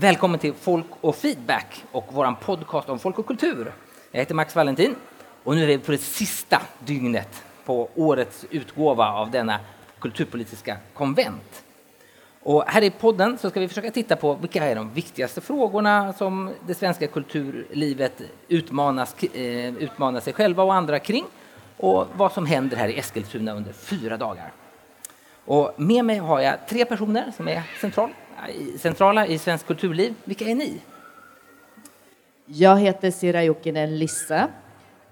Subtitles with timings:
[0.00, 3.72] Välkommen till Folk och feedback och vår podcast om folk och kultur.
[4.10, 4.94] Jag heter Max Valentin
[5.44, 9.60] och nu är vi på det sista dygnet på årets utgåva av denna
[9.98, 11.64] kulturpolitiska konvent.
[12.42, 16.12] Och här i podden så ska vi försöka titta på vilka är de viktigaste frågorna
[16.12, 21.24] som det svenska kulturlivet utmanas, eh, utmanar sig själva och andra kring
[21.76, 24.52] och vad som händer här i Eskilstuna under fyra dagar.
[25.50, 28.10] Och med mig har jag tre personer som är central,
[28.78, 30.14] centrala i svensk kulturliv.
[30.24, 30.80] Vilka är ni?
[32.46, 34.48] Jag heter Sira Jokinen Lisse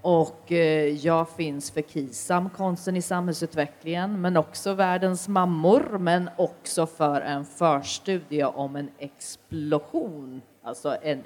[0.03, 6.87] och eh, jag finns för KISAM, Konsten i samhällsutvecklingen, men också Världens mammor, men också
[6.87, 11.25] för en förstudie om en explosion, alltså en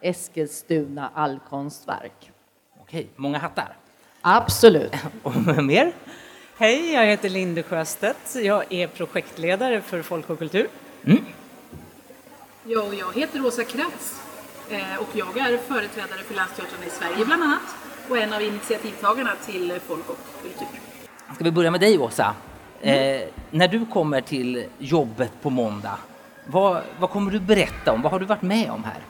[0.00, 2.32] Eskilstuna allkonstverk.
[2.80, 3.76] Okej, många hattar.
[4.20, 4.94] Absolut.
[5.22, 5.92] Och mer?
[6.56, 8.36] Hej, jag heter Linde Sjöstedt.
[8.42, 10.68] Jag är projektledare för Folk och kultur.
[11.04, 11.24] Mm.
[12.64, 14.22] Ja, och jag heter Åsa Krantz
[14.70, 17.76] eh, och jag är företrädare för Länsteatrarna i Sverige bland annat
[18.08, 20.80] och en av initiativtagarna till Folk och kultur.
[21.34, 22.34] Ska vi börja med dig Åsa?
[22.82, 23.22] Mm.
[23.22, 25.98] Eh, när du kommer till jobbet på måndag,
[26.46, 28.02] vad, vad kommer du berätta om?
[28.02, 29.00] Vad har du varit med om här?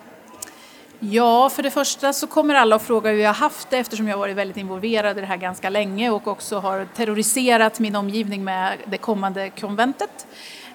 [1.01, 4.09] Ja, för det första så kommer alla att fråga hur jag har haft det eftersom
[4.09, 8.45] jag varit väldigt involverad i det här ganska länge och också har terroriserat min omgivning
[8.45, 10.27] med det kommande konventet.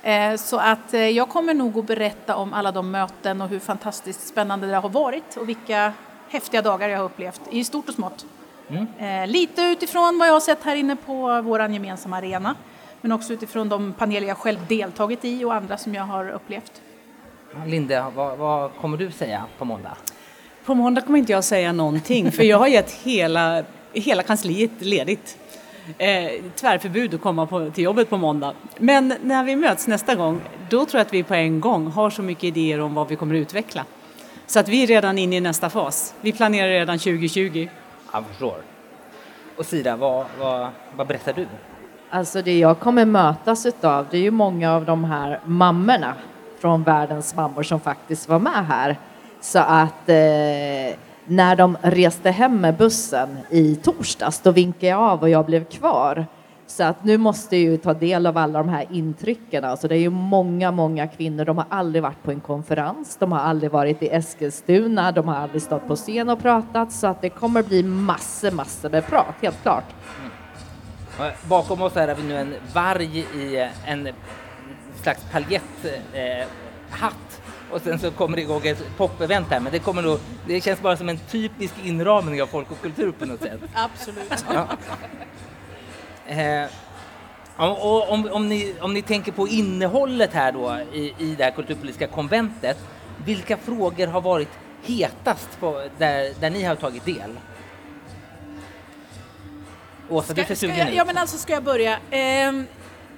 [0.04, 3.60] Eh, så att eh, jag kommer nog att berätta om alla de möten och hur
[3.60, 5.94] fantastiskt spännande det har varit och vilka
[6.30, 8.26] häftiga dagar jag har upplevt i stort och smått.
[8.70, 8.88] Mm.
[8.98, 12.56] Eh, lite utifrån vad jag har sett här inne på vår gemensamma arena
[13.02, 16.82] men också utifrån de paneler jag själv deltagit i och andra som jag har upplevt.
[17.66, 19.98] Linde, vad, vad kommer du säga på måndag?
[20.66, 25.38] På måndag kommer inte jag säga någonting för jag har gett hela, hela kansliet ledigt.
[25.98, 28.54] Eh, tvärförbud att komma på, till jobbet på måndag.
[28.78, 32.10] Men när vi möts nästa gång, då tror jag att vi på en gång har
[32.10, 33.86] så mycket idéer om vad vi kommer att utveckla.
[34.48, 36.14] Så att vi är redan inne i nästa fas.
[36.22, 37.68] Vi planerar redan 2020.
[38.14, 38.58] Jag förstår.
[39.58, 41.48] Och Sida, vad, vad, vad berättar du?
[42.10, 46.14] Alltså det jag kommer mötas utav, det är ju många av de här mammorna
[46.60, 48.98] från världens mammor som faktiskt var med här.
[49.42, 55.22] Så att eh, när de reste hem med bussen i torsdags, då vinkade jag av
[55.22, 56.26] och jag blev kvar.
[56.68, 59.64] Så att nu måste jag ju ta del av alla de här intrycken.
[59.64, 61.46] Alltså det är ju många, många kvinnor.
[61.46, 63.18] De har aldrig varit på en konferens.
[63.20, 65.12] De har aldrig varit i Eskilstuna.
[65.12, 66.92] De har aldrig stått på scen och pratat.
[66.92, 69.86] Så att det kommer bli massor, massor med prat, helt klart.
[71.20, 71.32] Mm.
[71.50, 74.10] Bakom oss har vi nu en varg i en
[75.02, 76.12] slags paljetthatt.
[76.14, 80.62] Eh, och sen så kommer det igång ett pop-event här, men det, kommer då, det
[80.62, 83.60] känns bara som en typisk inramning av folk och kultur på något sätt.
[83.74, 84.46] Absolut.
[84.54, 84.68] Ja.
[86.28, 86.70] Eh,
[87.58, 91.52] och om, om, ni, om ni tänker på innehållet här då i, i det här
[91.52, 92.78] kulturpolitiska konventet,
[93.26, 94.50] vilka frågor har varit
[94.84, 97.40] hetast på, där, där ni har tagit del?
[100.10, 100.96] Åsa, du ser sugen ut.
[100.96, 102.00] Ja, men alltså ska jag börja.
[102.12, 102.52] Eh,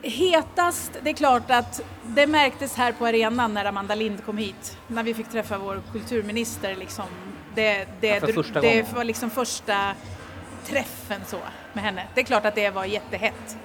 [0.02, 4.78] hetast, det är klart att det märktes här på arenan när Amanda Lind kom hit,
[4.88, 6.76] när vi fick träffa vår kulturminister.
[6.76, 7.06] Liksom.
[7.56, 9.96] Det, det, ja, det var liksom första
[10.66, 11.38] träffen så
[11.74, 12.08] med henne.
[12.16, 13.58] Det är klart att det var jättehett.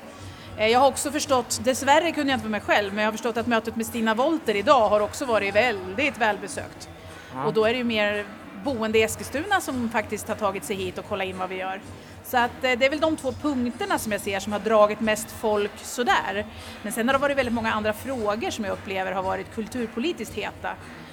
[0.57, 3.13] Eh, jag har också förstått, dessvärre kunde jag inte vara med själv, men jag har
[3.13, 6.89] förstått att mötet med Stina Wolter idag har också varit väldigt välbesökt.
[7.35, 7.45] Ja.
[7.45, 8.25] Och då är det ju mer
[8.65, 11.81] boende i Eskilstuna som faktiskt har tagit sig hit och kollat in vad vi gör.
[12.27, 15.01] Så att eh, det är väl de två punkterna som jag ser som har dragit
[15.01, 16.47] mest folk sådär.
[16.83, 20.35] Men sen har det varit väldigt många andra frågor som jag upplever har varit kulturpolitiskt
[20.35, 20.71] heta.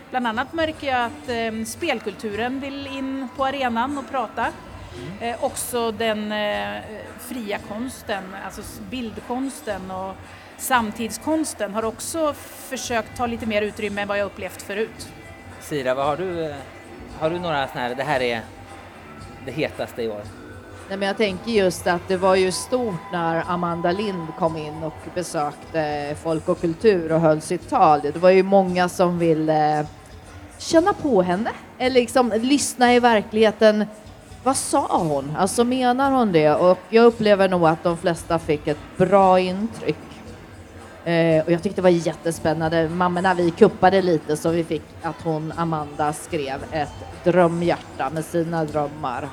[0.10, 4.48] Bland annat märker jag att eh, spelkulturen vill in på arenan och prata.
[4.98, 5.34] Mm.
[5.34, 6.82] Eh, också den eh,
[7.20, 10.16] fria konsten, alltså bildkonsten och
[10.58, 12.34] samtidskonsten har också
[12.70, 15.10] försökt ta lite mer utrymme än vad jag upplevt förut.
[15.60, 16.56] Sira, vad har du, eh,
[17.20, 18.42] har du några sådana här, det här är
[19.46, 20.43] det hetaste i år?
[20.94, 24.84] Nej, men jag tänker just att det var ju stort när Amanda Lind kom in
[24.84, 28.02] och besökte Folk och kultur och höll sitt tal.
[28.02, 29.86] Det var ju många som ville eh,
[30.58, 33.86] känna på henne, eller liksom lyssna i verkligheten
[34.44, 35.36] vad sa hon?
[35.38, 36.56] Alltså menar hon det?
[36.56, 39.98] Och jag upplever nog att de flesta fick ett bra intryck.
[41.04, 42.90] Eh, och jag tyckte det var jättespännande.
[42.90, 48.66] Mammorna, vi kuppade lite så vi fick att hon, Amanda, skrev ett drömhjärta med sina
[48.66, 49.30] drömmar.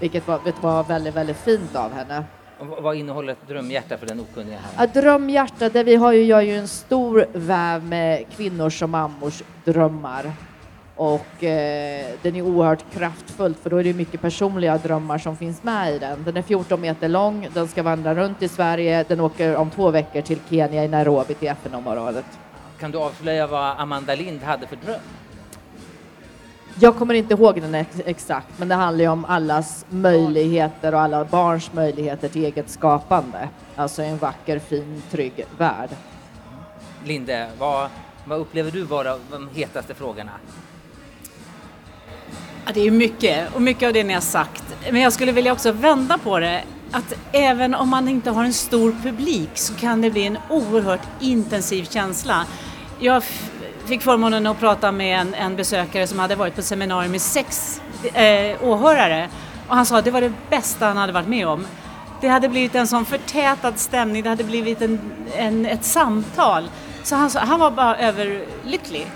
[0.00, 2.24] Vilket var, det var väldigt, väldigt fint av henne.
[2.58, 4.58] Och vad innehåller ett drömhjärta för den okunniga?
[4.58, 4.86] Här?
[4.94, 9.42] Ja, drömhjärta, där vi har ju, gör ju en stor väv med kvinnors och mammors
[9.64, 10.32] drömmar.
[10.96, 15.62] Och eh, den är oerhört kraftfull för då är det mycket personliga drömmar som finns
[15.62, 16.24] med i den.
[16.24, 19.90] Den är 14 meter lång, den ska vandra runt i Sverige, den åker om två
[19.90, 22.24] veckor till Kenya i Nairobi till FN-området.
[22.80, 25.00] kan du avslöja vad Amanda Lind hade för dröm?
[26.80, 31.00] Jag kommer inte ihåg den ex exakt, men det handlar ju om allas möjligheter och
[31.00, 33.48] alla barns möjligheter till eget skapande.
[33.76, 35.90] Alltså en vacker, fin, trygg värld.
[37.04, 37.88] Linde, vad,
[38.24, 40.32] vad upplever du vara de hetaste frågorna?
[42.66, 44.64] Ja, det är mycket och mycket av det ni har sagt.
[44.90, 46.64] Men jag skulle vilja också vända på det.
[46.90, 51.06] Att även om man inte har en stor publik så kan det bli en oerhört
[51.20, 52.46] intensiv känsla.
[53.00, 53.22] Jag
[53.86, 57.80] fick förmånen att prata med en, en besökare som hade varit på seminarium med sex
[58.14, 59.28] eh, åhörare
[59.68, 61.66] och han sa att det var det bästa han hade varit med om.
[62.20, 65.00] Det hade blivit en sån förtätad stämning, det hade blivit en,
[65.36, 66.70] en ett samtal.
[67.02, 69.06] Så han, han var bara överlycklig.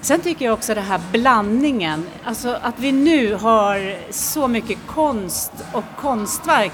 [0.00, 5.52] Sen tycker jag också den här blandningen, alltså att vi nu har så mycket konst
[5.72, 6.72] och konstverk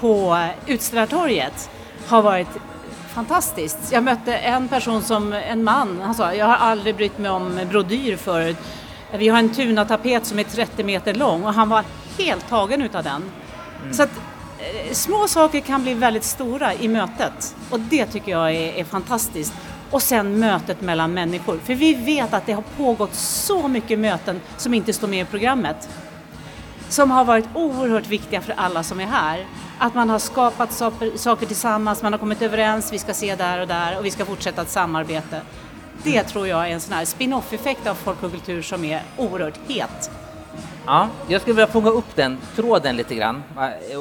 [0.00, 1.70] på Utställartorget
[2.06, 2.48] har varit
[3.16, 3.92] fantastiskt.
[3.92, 7.60] Jag mötte en person som, en man, han sa jag har aldrig brytt mig om
[7.70, 8.56] brodyr förut.
[9.18, 11.84] Vi har en tunatapet som är 30 meter lång och han var
[12.18, 13.22] helt tagen utav den.
[13.82, 13.94] Mm.
[13.94, 14.10] Så att
[14.58, 18.84] eh, små saker kan bli väldigt stora i mötet och det tycker jag är, är
[18.84, 19.54] fantastiskt.
[19.90, 21.58] Och sen mötet mellan människor.
[21.64, 25.24] För vi vet att det har pågått så mycket möten som inte står med i
[25.24, 25.88] programmet.
[26.88, 29.46] Som har varit oerhört viktiga för alla som är här.
[29.78, 30.72] Att man har skapat
[31.16, 34.24] saker tillsammans, man har kommit överens, vi ska se där och där och vi ska
[34.24, 35.40] fortsätta ett samarbete.
[36.02, 39.58] Det tror jag är en sån här spin-off-effekt av folk och kultur som är oerhört
[39.68, 40.10] het.
[40.86, 43.42] Ja, jag skulle vilja fånga upp den tråden lite grann.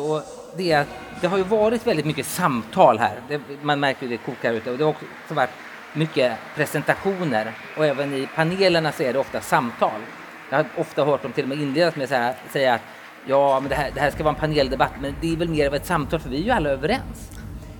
[0.09, 0.23] Och
[0.57, 0.85] det,
[1.21, 3.21] det har ju varit väldigt mycket samtal här.
[3.27, 5.49] Det, man märker det kokar ute och det har också varit
[5.93, 10.01] mycket presentationer och även i panelerna så är det ofta samtal.
[10.49, 12.81] Jag har ofta hört dem till och med inledas med att säga att
[13.27, 15.67] ja, men det här, det här ska vara en paneldebatt, men det är väl mer
[15.67, 17.31] av ett samtal för vi är ju alla överens.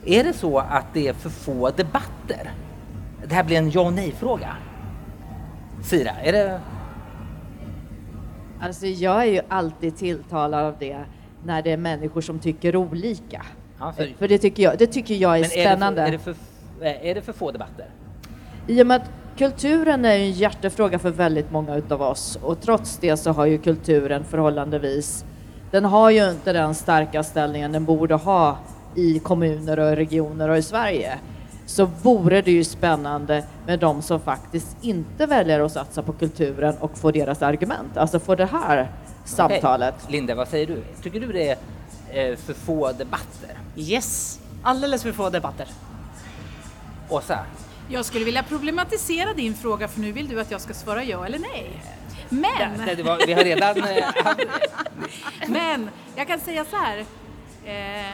[0.06, 2.52] Är det så att det är för få debatter?
[3.26, 4.56] Det här blir en ja och nej-fråga.
[5.84, 6.60] Sira, är det...
[8.60, 11.00] Alltså jag är ju alltid tilltalad av det
[11.44, 13.46] när det är människor som tycker olika.
[13.80, 14.14] Ja, för...
[14.18, 16.02] för, det, tycker jag, det tycker jag är men spännande.
[16.02, 17.90] Är det, för, är, det för, är det för få debatter?
[18.68, 22.98] I och med att kulturen är en hjärtefråga för väldigt många utav oss och trots
[22.98, 25.26] det så har ju kulturen förhållandevis,
[25.72, 28.58] den har ju inte den starka ställningen den borde ha
[28.96, 31.20] i kommuner och regioner och i Sverige
[31.66, 36.78] så vore det ju spännande med de som faktiskt inte väljer att satsa på kulturen
[36.80, 38.92] och få deras argument, alltså få det här
[39.26, 39.96] samtalet.
[39.96, 40.12] Okay.
[40.12, 40.84] Linda, vad säger du?
[41.04, 43.50] Tycker du det är eh, för få debatter?
[43.76, 45.68] Yes, alldeles för få debatter.
[47.10, 47.40] Åsa?
[47.90, 51.26] Jag skulle vilja problematisera din fråga för nu vill du att jag ska svara ja
[51.26, 51.82] eller nej.
[52.30, 52.98] Men...
[52.98, 53.78] Ja, var, vi har redan...
[53.78, 54.06] Eh,
[55.48, 57.06] Men jag kan säga så här.
[57.66, 58.12] Eh,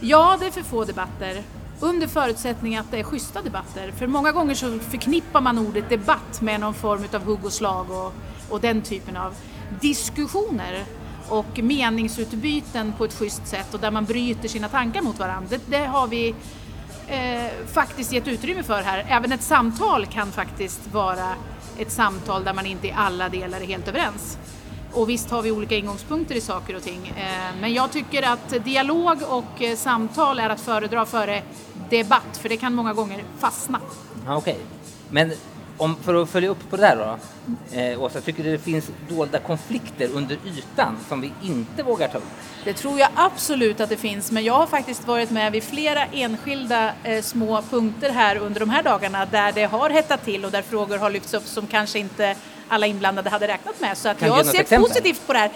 [0.00, 1.42] ja, det är för få debatter.
[1.80, 3.92] Under förutsättning att det är schyssta debatter.
[3.98, 7.90] För många gånger så förknippar man ordet debatt med någon form av hugg och slag
[7.90, 8.12] och,
[8.50, 9.34] och den typen av
[9.80, 10.84] diskussioner
[11.28, 15.48] och meningsutbyten på ett schysst sätt och där man bryter sina tankar mot varandra.
[15.50, 16.34] Det, det har vi
[17.08, 19.06] eh, faktiskt gett utrymme för här.
[19.08, 21.28] Även ett samtal kan faktiskt vara
[21.78, 24.38] ett samtal där man inte i alla delar är helt överens.
[24.92, 27.08] Och visst har vi olika ingångspunkter i saker och ting.
[27.16, 31.42] Eh, men jag tycker att dialog och eh, samtal är att föredra före
[31.90, 33.80] debatt, för det kan många gånger fastna.
[34.28, 34.54] Okej, okay.
[35.10, 35.32] men
[35.78, 37.18] om, för att följa upp på det där då,
[37.76, 42.18] eh, Åsa, tycker du det finns dolda konflikter under ytan som vi inte vågar ta
[42.18, 42.24] upp?
[42.64, 46.04] Det tror jag absolut att det finns, men jag har faktiskt varit med vid flera
[46.04, 50.50] enskilda eh, små punkter här under de här dagarna där det har hettat till och
[50.50, 52.36] där frågor har lyfts upp som kanske inte
[52.68, 53.98] alla inblandade hade räknat med.
[53.98, 54.88] Så att jag ser exempel?
[54.88, 55.50] positivt på det här.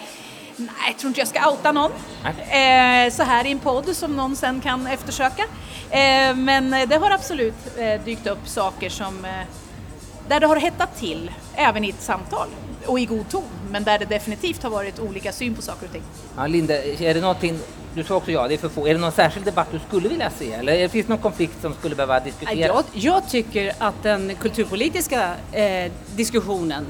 [0.57, 1.91] Nej, jag tror inte jag ska outa någon
[2.25, 5.43] eh, så här i en podd som någon sen kan eftersöka.
[5.91, 9.31] Eh, men det har absolut eh, dykt upp saker som eh,
[10.31, 12.49] där det har hettat till, även i ett samtal
[12.87, 15.93] och i god ton, men där det definitivt har varit olika syn på saker och
[15.93, 16.03] ting.
[16.37, 17.59] Ja, Linda, är det någonting,
[17.95, 20.09] du sa också ja, det är för få, är det någon särskild debatt du skulle
[20.09, 22.57] vilja se eller finns det någon konflikt som skulle behöva diskuteras?
[22.59, 26.87] Jag, jag tycker att den kulturpolitiska eh, diskussionen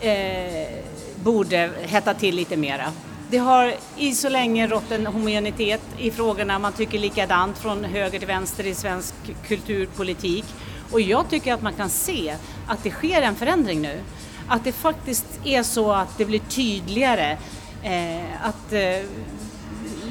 [0.00, 0.68] eh,
[1.16, 2.92] borde hetta till lite mera.
[3.30, 8.18] Det har i så länge rått en homogenitet i frågorna, man tycker likadant från höger
[8.18, 9.14] till vänster i svensk
[9.46, 10.44] kulturpolitik.
[10.90, 12.34] Och jag tycker att man kan se
[12.66, 14.00] att det sker en förändring nu.
[14.48, 17.38] Att det faktiskt är så att det blir tydligare
[17.82, 19.06] eh, att eh,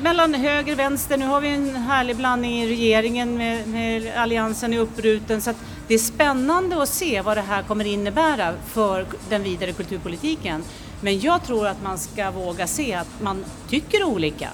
[0.02, 4.74] mellan höger och vänster, nu har vi en härlig blandning i regeringen med, med alliansen
[4.74, 5.58] i uppruten så att
[5.88, 10.64] det är spännande att se vad det här kommer innebära för den vidare kulturpolitiken.
[11.02, 14.50] Men jag tror att man ska våga se att man tycker olika.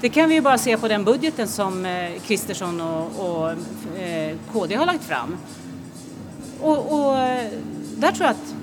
[0.00, 3.50] Det kan vi ju bara se på den budgeten som eh, Kristersson och, och
[4.00, 5.36] eh, KD har lagt fram.
[6.62, 7.16] Och, och
[7.96, 8.54] där tror jag att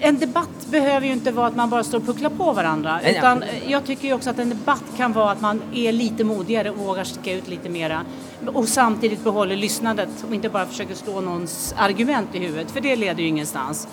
[0.00, 3.00] en debatt behöver ju inte vara att man bara står och pucklar på varandra.
[3.02, 3.64] Nej, utan nej.
[3.68, 6.76] jag tycker ju också att en debatt kan vara att man är lite modigare och
[6.76, 8.04] vågar sticka ut lite mera.
[8.46, 12.96] Och samtidigt behåller lyssnandet och inte bara försöker slå någons argument i huvudet, för det
[12.96, 13.88] leder ju ingenstans.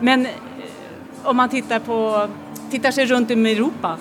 [0.00, 0.32] Men eh,
[1.24, 2.28] om man tittar, på,
[2.70, 3.98] tittar sig runt i Europa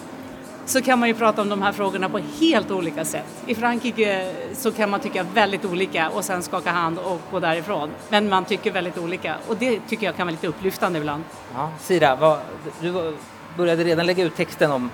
[0.71, 3.43] så kan man ju prata om de här frågorna på helt olika sätt.
[3.45, 7.89] I Frankrike så kan man tycka väldigt olika och sen skaka hand och gå därifrån.
[8.09, 11.23] Men man tycker väldigt olika och det tycker jag kan vara lite upplyftande ibland.
[11.53, 12.39] Ja, Sira, vad,
[12.81, 13.13] du
[13.57, 14.89] började redan lägga ut texten om,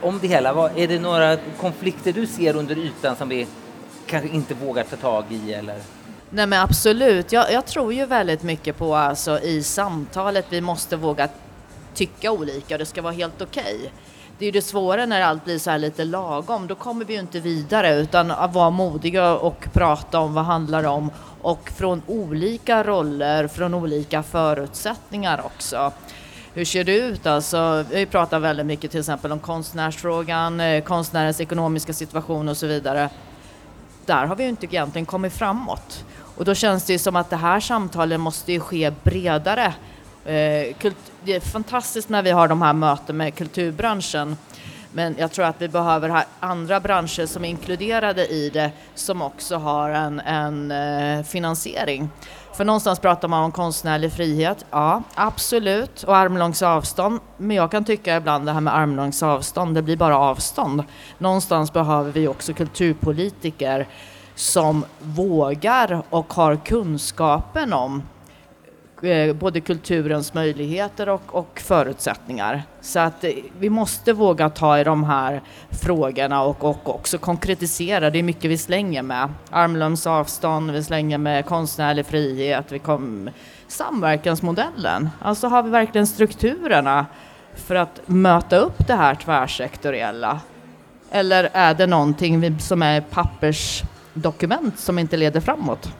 [0.00, 0.52] om det hela.
[0.52, 3.46] Vad, är det några konflikter du ser under ytan som vi
[4.06, 5.52] kanske inte vågar ta tag i?
[5.52, 5.76] Eller?
[6.30, 10.96] Nej men absolut, jag, jag tror ju väldigt mycket på alltså i samtalet, vi måste
[10.96, 11.28] våga
[11.94, 13.90] tycka olika och det ska vara helt okej.
[14.38, 17.14] Det är ju det svåra när allt blir så här lite lagom, då kommer vi
[17.14, 21.10] ju inte vidare utan att vara modiga och prata om vad handlar det om
[21.42, 25.92] och från olika roller, från olika förutsättningar också.
[26.54, 27.84] Hur ser det ut alltså?
[27.90, 33.10] Vi pratar väldigt mycket till exempel om konstnärsfrågan, eh, konstnärens ekonomiska situation och så vidare
[34.08, 36.04] där har vi ju inte egentligen kommit framåt.
[36.36, 39.74] Och då känns det ju som att det här samtalet måste ju ske bredare.
[40.28, 44.36] Eh, kult- det är fantastiskt när vi har de här möten med kulturbranschen.
[44.92, 49.22] Men jag tror att vi behöver ha andra branscher som är inkluderade i det som
[49.22, 52.10] också har en, en eh, finansiering.
[52.54, 54.64] För någonstans pratar man om konstnärlig frihet.
[54.70, 56.02] Ja, absolut.
[56.02, 57.20] Och armlångs avstånd.
[57.36, 60.82] Men jag kan tycka ibland det här med armlångs avstånd, det blir bara avstånd.
[61.18, 63.86] Någonstans behöver vi också kulturpolitiker
[64.34, 68.02] som vågar och har kunskapen om
[69.02, 72.62] Eh, både kulturens möjligheter och, och förutsättningar.
[72.80, 78.10] Så att eh, vi måste våga ta i de här frågorna och, och också konkretisera.
[78.10, 79.28] Det är mycket vi slänger med.
[79.50, 83.30] Armlängds avstånd, vi slänger med konstnärlig frihet, vi kom,
[83.68, 85.08] samverkansmodellen.
[85.22, 87.06] Alltså har vi verkligen strukturerna
[87.54, 90.40] för att möta upp det här tvärsektoriella?
[91.10, 95.92] Eller är det någonting som är pappersdokument som inte leder framåt?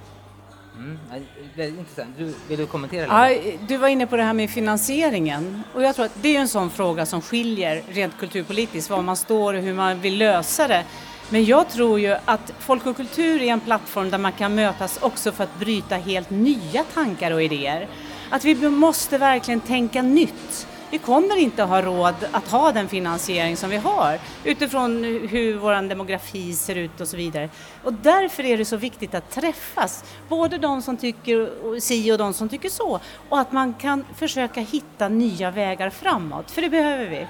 [0.89, 2.15] Mm, väldigt intressant.
[2.19, 3.49] Du, vill du kommentera lite?
[3.49, 6.41] Ja, du var inne på det här med finansieringen och jag tror att det är
[6.41, 10.69] en sån fråga som skiljer rent kulturpolitiskt, var man står och hur man vill lösa
[10.69, 10.85] det.
[11.31, 14.99] Men jag tror ju att folk och kultur är en plattform där man kan mötas
[15.03, 17.89] också för att bryta helt nya tankar och idéer.
[18.31, 20.67] Att vi måste verkligen tänka nytt.
[20.91, 25.89] Vi kommer inte ha råd att ha den finansiering som vi har utifrån hur vår
[25.89, 27.51] demografi ser ut och så vidare.
[27.85, 32.35] Och därför är det så viktigt att träffas, både de som tycker si och de
[32.35, 33.01] som tycker så.
[33.29, 37.27] Och att man kan försöka hitta nya vägar framåt, för det behöver vi.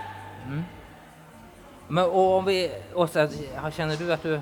[0.47, 0.65] Mm.
[1.89, 3.29] Men, och om vi, Åsa,
[3.77, 4.41] känner du att du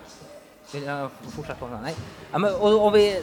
[0.73, 1.67] vill jag fortsätta?
[1.83, 1.95] Nej.
[2.33, 3.23] Ja, men, och, och vi,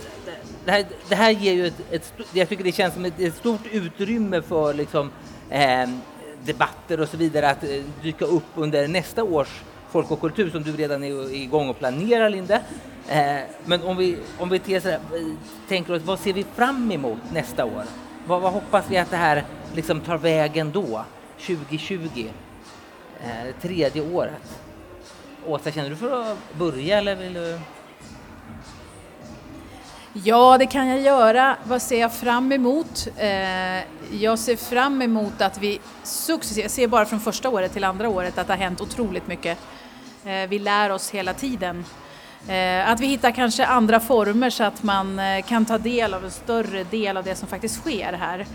[0.65, 3.35] det, här, det här ger ju ett, ett, jag tycker det känns som ett, ett
[3.35, 5.11] stort utrymme för liksom,
[5.49, 5.89] eh,
[6.45, 9.61] debatter och så vidare att eh, dyka upp under nästa års
[9.93, 12.61] Folk och kultur som du redan är igång och planerar, Linde.
[13.09, 14.99] Eh, men om vi, om vi sådär, eh,
[15.67, 17.83] tänker oss, vad ser vi fram emot nästa år?
[18.27, 19.43] Vad, vad hoppas vi att det här
[19.75, 21.05] liksom tar vägen då,
[21.45, 22.27] 2020?
[23.23, 24.59] Eh, tredje året.
[25.45, 27.59] Åsa, känner du för att börja eller vill du?
[30.15, 31.57] Ja, det kan jag göra.
[31.63, 33.07] Vad ser jag fram emot?
[33.17, 33.83] Eh,
[34.21, 38.09] jag ser fram emot att vi successivt, jag ser bara från första året till andra
[38.09, 39.57] året att det har hänt otroligt mycket.
[40.25, 41.85] Eh, vi lär oss hela tiden.
[42.47, 46.25] Eh, att vi hittar kanske andra former så att man eh, kan ta del av
[46.25, 48.45] en större del av det som faktiskt sker här.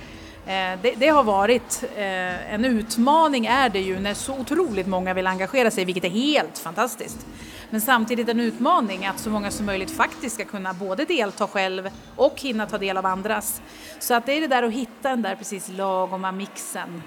[0.49, 5.15] Eh, det, det har varit eh, en utmaning är det ju när så otroligt många
[5.15, 7.27] vill engagera sig, vilket är helt fantastiskt.
[7.71, 11.91] Men samtidigt en utmaning att så många som möjligt faktiskt ska kunna både delta själv
[12.17, 13.63] och hinna ta del av andras.
[13.99, 17.03] Så att det är det där att hitta den där precis lagoma mixen.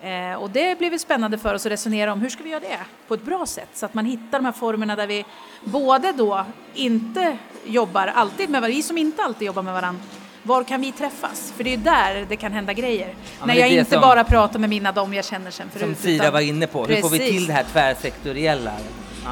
[0.00, 2.60] Eh, och det blir väl spännande för oss att resonera om hur ska vi göra
[2.60, 5.24] det på ett bra sätt så att man hittar de här formerna där vi
[5.64, 10.02] både då inte jobbar alltid med varandra, vi som inte alltid jobbar med varandra,
[10.46, 11.52] var kan vi träffas?
[11.56, 13.14] För det är ju där det kan hända grejer.
[13.38, 15.84] men När jag inte som- bara pratar med mina de jag känner sen förut.
[15.84, 17.34] Som Sira utan- var inne på, hur får vi Precis.
[17.36, 18.72] till det här tvärsektoriella?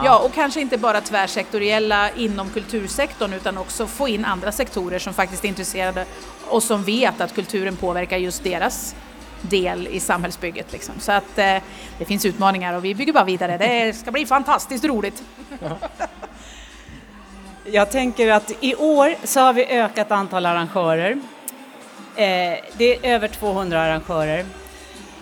[0.05, 5.15] Ja, och kanske inte bara tvärsektoriella inom kultursektorn utan också få in andra sektorer som
[5.15, 6.05] faktiskt är intresserade
[6.49, 8.95] och som vet att kulturen påverkar just deras
[9.41, 10.73] del i samhällsbygget.
[10.73, 10.95] Liksom.
[11.01, 11.57] Så att eh,
[11.99, 13.59] det finns utmaningar och vi bygger bara vidare.
[13.59, 15.23] Det ska bli fantastiskt roligt.
[17.65, 21.11] Jag tänker att i år så har vi ökat antal arrangörer.
[22.17, 24.47] Eh, det är över 200 arrangörer.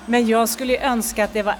[0.07, 1.55] Men jag skulle önska att det var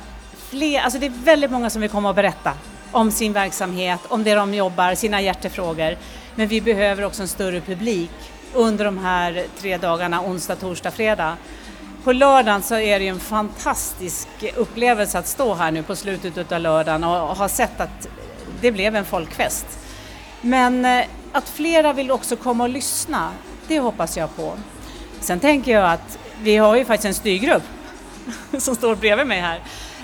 [0.51, 2.53] fler, alltså det är väldigt många som vill komma och berätta
[2.93, 5.97] om sin verksamhet, om det de jobbar, sina hjärtefrågor.
[6.35, 8.11] Men vi behöver också en större publik.
[8.55, 11.37] under de här tre dagarna, onsdag, torsdag, fredag.
[12.05, 16.53] På lördagen så är det ju en fantastisk upplevelse att stå här nu på slutet
[16.53, 18.09] av lördagen och ha sett att
[18.61, 19.67] det blev en folkfest.
[20.41, 23.33] Men eh, att flera vill också komma och lyssna,
[23.69, 24.53] det hoppas jag på.
[25.21, 27.63] Sen tänker jag att vi har ju faktiskt en styrgrupp
[28.59, 29.61] som står bredvid mig här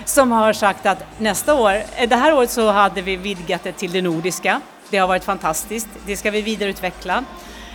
[0.09, 3.71] som har sagt att nästa år, eh, det här året så hade vi vidgat det
[3.71, 4.61] till det nordiska.
[4.89, 7.23] Det har varit fantastiskt, det ska vi vidareutveckla.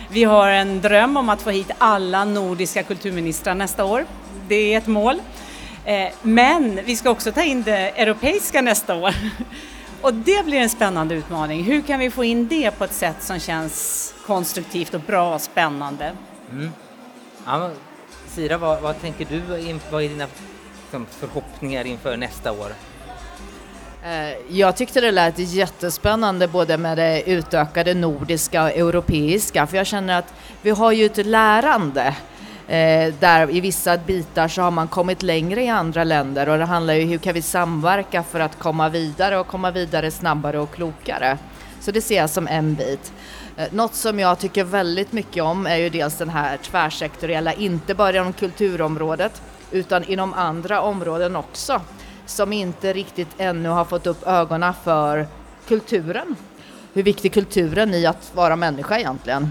[0.09, 4.05] Vi har en dröm om att få hit alla nordiska kulturministrar nästa år.
[4.47, 5.21] Det är ett mål.
[5.85, 9.13] Eh, men vi ska också ta in det europeiska nästa år.
[10.03, 11.63] Och det blir en spännande utmaning.
[11.63, 15.41] Hur kan vi få in det på ett sätt som känns konstruktivt och bra och
[15.41, 16.11] spännande?
[16.51, 16.71] Mm.
[17.45, 17.69] Ja,
[18.27, 19.41] Sira, vad, vad, tänker du?
[19.91, 20.27] Vad är dina
[20.81, 22.73] liksom, förhoppningar inför nästa år?
[24.05, 29.87] Eh, jag tyckte det lät jättespännande både med det utökade nordiska och europeiska för jag
[29.87, 32.15] känner att vi har ju ett lärande
[32.73, 36.65] eh, där i vissa bitar så har man kommit längre i andra länder och det
[36.65, 40.71] handlar ju hur kan vi samverka för att komma vidare och komma vidare snabbare och
[40.71, 41.37] klokare.
[41.79, 43.13] Så det ser jag som en bit.
[43.57, 47.95] Eh, något som jag tycker väldigt mycket om är ju dels den här tvärsektoriella, inte
[47.95, 51.81] bara inom kulturområdet utan inom andra områden också
[52.25, 55.27] som inte riktigt ännu har fått upp ögonen för
[55.67, 56.35] kulturen.
[56.93, 59.43] Hur viktig kulturen är i att vara människa egentligen.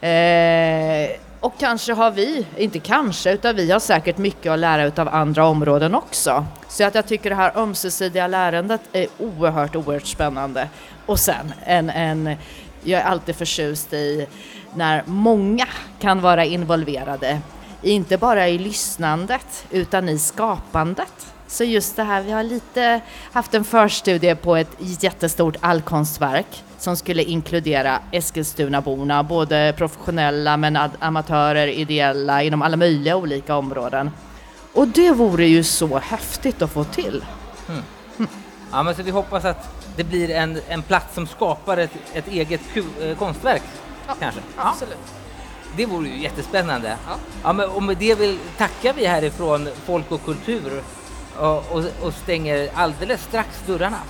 [0.00, 5.08] Eh, och kanske har vi, inte kanske, utan vi har säkert mycket att lära av
[5.08, 6.46] andra områden också.
[6.68, 10.68] Så att jag tycker det här ömsesidiga lärandet är oerhört, oerhört spännande.
[11.06, 12.36] Och sen en, en
[12.84, 14.26] jag är alltid förtjust i
[14.74, 15.66] när många
[16.00, 17.40] kan vara involverade,
[17.82, 21.26] inte bara i lyssnandet utan i skapandet.
[21.46, 23.00] Så just det här, vi har lite
[23.32, 31.66] haft en förstudie på ett jättestort allkonstverk som skulle inkludera Eskilstunaborna, både professionella men amatörer,
[31.66, 34.10] ideella, inom alla möjliga olika områden.
[34.72, 37.24] Och det vore ju så häftigt att få till.
[37.68, 37.82] Mm.
[38.18, 38.30] Mm.
[38.72, 42.28] Ja, men så vi hoppas att det blir en, en plats som skapar ett, ett
[42.28, 42.60] eget
[43.02, 43.62] eh, konstverk,
[44.06, 44.40] ja, kanske?
[44.56, 44.98] Absolut.
[45.76, 46.96] Det vore ju jättespännande.
[47.06, 47.16] Ja.
[47.42, 50.82] Ja, men, och med det vill, tackar vi härifrån Folk och Kultur
[51.38, 54.00] och, och, och stänger alldeles strax dörrarna.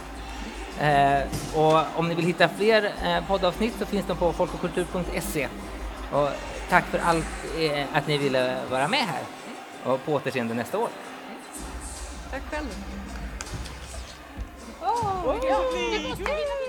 [0.81, 1.23] Eh,
[1.55, 5.49] och om ni vill hitta fler eh, poddavsnitt så finns de på folkochkultur.se.
[6.13, 6.29] Och
[6.69, 7.27] tack för allt
[7.59, 9.23] eh, att ni ville vara med här
[9.85, 10.89] och på återseende nästa år.
[12.31, 12.67] Tack själv.
[14.81, 16.68] Oh, oh,